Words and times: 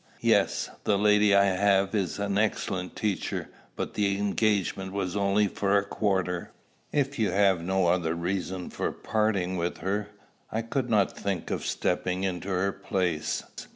"Yes; 0.21 0.67
the 0.83 0.97
lady 0.97 1.35
I 1.35 1.43
have 1.43 1.93
is 1.93 2.17
an 2.17 2.39
excellent 2.39 2.95
teacher; 2.95 3.49
but 3.75 3.93
the 3.93 4.17
engagement 4.17 4.93
was 4.93 5.15
only 5.15 5.47
for 5.47 5.77
a 5.77 5.85
quarter." 5.85 6.49
"If 6.91 7.19
you 7.19 7.29
have 7.29 7.61
no 7.61 7.85
other 7.85 8.15
reason 8.15 8.71
for 8.71 8.91
parting 8.91 9.57
with 9.57 9.77
her, 9.77 10.07
I 10.51 10.63
could 10.63 10.89
not 10.89 11.15
think 11.15 11.51
of 11.51 11.63
stepping 11.63 12.23
into 12.23 12.49
her 12.49 12.71
place. 12.71 13.43